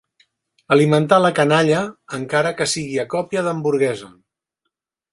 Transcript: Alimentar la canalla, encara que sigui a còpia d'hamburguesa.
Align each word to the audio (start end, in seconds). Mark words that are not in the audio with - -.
Alimentar 0.75 1.19
la 1.25 1.31
canalla, 1.41 1.83
encara 2.21 2.57
que 2.63 2.69
sigui 2.75 3.01
a 3.05 3.09
còpia 3.15 3.47
d'hamburguesa. 3.49 4.15